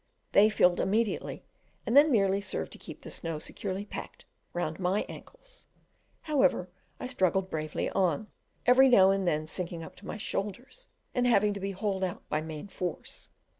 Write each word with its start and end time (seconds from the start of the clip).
They 0.31 0.49
filled 0.49 0.79
immediately, 0.79 1.45
and 1.85 1.95
then 1.95 2.11
merely 2.11 2.41
served 2.41 2.71
to 2.71 2.79
keep 2.79 3.01
the 3.03 3.11
snow 3.11 3.37
securely 3.37 3.85
packed 3.85 4.25
round 4.51 4.79
my 4.79 5.05
ankles; 5.07 5.67
however, 6.21 6.71
I 6.99 7.05
struggled 7.05 7.51
bravely 7.51 7.87
on, 7.91 8.25
every 8.65 8.89
now 8.89 9.11
and 9.11 9.27
then 9.27 9.45
sinking 9.45 9.83
up 9.83 9.95
to 9.97 10.07
my 10.07 10.17
shoulders, 10.17 10.87
and 11.13 11.27
having 11.27 11.53
to 11.53 11.59
be 11.59 11.69
hauled 11.69 12.03
out 12.03 12.27
by 12.29 12.41
main 12.41 12.67
force. 12.67 13.29